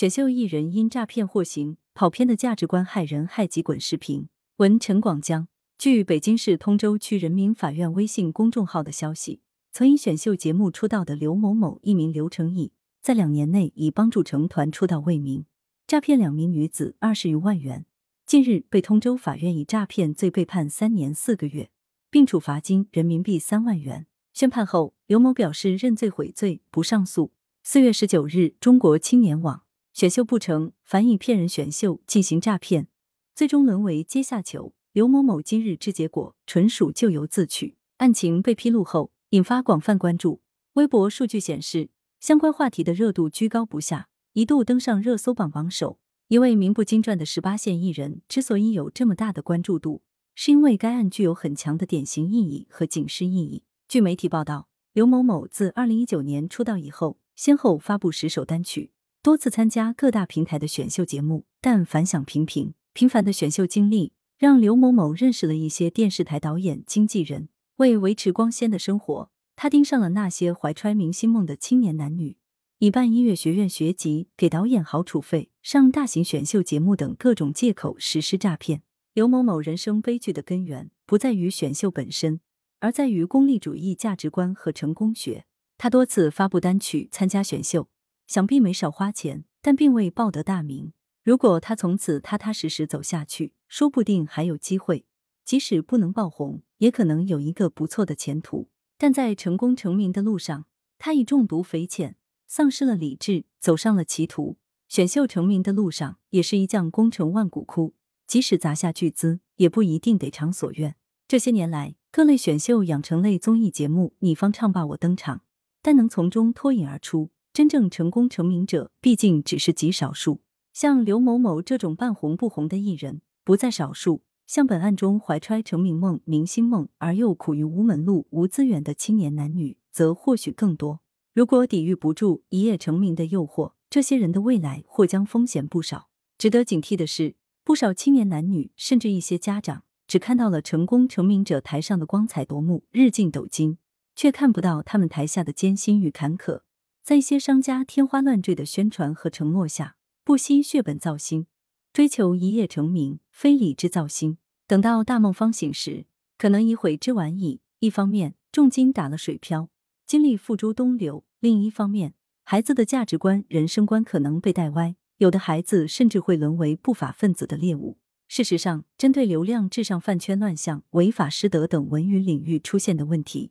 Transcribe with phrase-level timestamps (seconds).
[0.00, 3.60] 选秀艺人因诈骗获刑，跑偏的价值观害人害己。
[3.60, 5.46] 滚视频文陈广江。
[5.76, 15.44] 据北京市通州区人民法院微信公众号的消息，曾以选秀节目出道的刘某某，艺名刘成义，在两年内以帮助成团出道为名，
[15.86, 17.84] 诈骗两名女子二十余万元。
[18.24, 21.68] 近日被通州法院以诈骗罪被判三年四个月，
[22.10, 24.06] 并处罚金人民币三万元。
[24.32, 27.32] 宣判后，刘某表示认罪悔罪，不上诉。
[27.62, 29.64] 四月十九日，中国青年网。
[30.00, 32.88] 选秀不成，反以骗人选秀进行诈骗，
[33.34, 34.72] 最终沦为阶下囚。
[34.92, 37.76] 刘某某今日之结果，纯属咎由自取。
[37.98, 40.40] 案情被披露后，引发广泛关注。
[40.72, 45.98] 微博数据显示，相关话题的热度居高不下，一度登上热搜榜榜首。
[46.28, 50.00] 一位名不经传的十八线艺人之所以有这么大的关注度，
[50.34, 53.64] 是因为该案具有很强的典型意义和警示意义。
[53.86, 58.92] 据媒体报道，刘某某自二零一九年出道以后，先后发布十首单曲。
[59.22, 62.72] 多次参加各大平台的选秀节目，但反响平平。
[62.94, 67.50] 平凡的选秀经历让刘某某认识了一些电视台导演、经纪人。
[67.76, 72.38] 为维持光鲜的生活，他盯上了那些怀揣明星梦的青年男女，
[72.78, 78.80] 以办音乐学院学籍、给导演好处费、上大型选秀节目等各种借口实施诈骗。
[79.12, 82.40] 刘某某人生悲剧的根源不在于选秀本身，
[82.78, 85.44] 而在于功利主义价值观和成功学。
[85.76, 87.88] 他多次发布单曲参加选秀。
[88.30, 90.92] 想必没少花钱，但并未报得大名。
[91.24, 95.04] 如果他从此踏踏实实走下去，说不定还有机会。
[95.44, 98.68] 即使不能爆红，也可能有一个不错的前途。
[98.96, 102.14] 但在成功成名的路上，他已中毒匪浅，
[102.46, 104.58] 丧失了理智，走上了歧途。
[104.86, 107.94] 选秀成名的路上，也是一将功成万骨枯。
[108.28, 110.94] 即使砸下巨资，也不一定得偿所愿。
[111.26, 115.42] 这些年来，各类选秀养成类综艺节目，你方唱罢我登场，
[115.82, 117.30] 但能从中脱颖而出。
[117.52, 120.40] 真正成功成名者，毕竟只是极少数。
[120.72, 124.22] 像刘某某这种半红不红的艺人不在少数。
[124.46, 131.02] 像本案中怀揣成名梦、明星梦而又苦于无门路、无资源的青年男女，则或许更多。
[131.32, 136.08] 如果抵御不住一夜成名的诱惑，这些人的未来或将风险不少。
[136.36, 143.78] 值得警惕的是，不少青年男女，甚至一些家长，只看到了成功成名者台上的光彩夺目、日进斗金，
[144.16, 146.62] 却看不到他们台下的艰辛与坎坷。
[147.02, 151.46] 在一些商家天花乱坠的宣传和承诺下，不惜血本造星，
[151.92, 154.38] 追求一夜成名，非理智造星。
[154.66, 156.06] 等到大梦方醒时，
[156.38, 157.60] 可能已悔之晚矣。
[157.80, 159.70] 一方面，重金打了水漂，
[160.06, 167.98] 精力付诸东流；另一方面，孩子的价值观、人生观可能被带歪，有的孩子甚至会沦为不法分子的猎物。
[168.28, 173.50] 事实上，针对流量至上、饭圈乱象、违法失德等文娱领域出现的问题。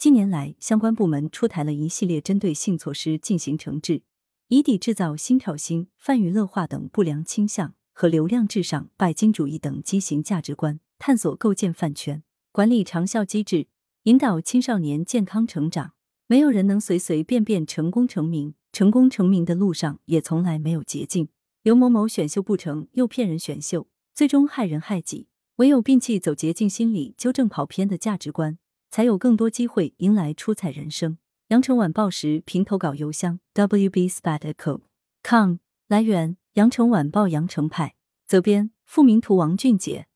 [0.00, 4.00] 近年来，相关部门出台了一系列针对性措施进行惩治，
[4.48, 13.66] 以抵制造新跳星、泛娱乐化等不良倾向和流量至上、拜金主义等畸形价值观，探索构建饭圈管理长效机制，
[14.04, 15.92] 引导青少年健康成长。
[16.26, 21.28] 没有人能随随便便成功成名，成功成名的路上也从来没有捷径。
[21.62, 25.28] 刘某某选秀不成，又骗人选秀，最终害人害己。
[25.56, 28.56] 唯有摒弃走捷径心理，纠正跑偏的价值观。
[28.90, 31.18] 才有更多机会迎来出彩人生。
[31.48, 35.56] 羊城晚报时评投稿邮箱：wbspad.com。
[35.88, 37.94] 来源：羊城晚报羊城派。
[38.26, 40.06] 责编：付明图，王俊杰。